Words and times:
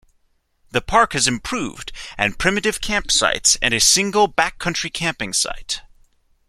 The 0.71 0.81
park 0.81 1.13
has 1.13 1.27
improved 1.27 1.91
and 2.17 2.39
primitive 2.39 2.81
campsites 2.81 3.55
and 3.61 3.71
a 3.71 3.79
single 3.79 4.27
backcountry 4.27 4.91
camping 4.91 5.31
site. 5.31 5.81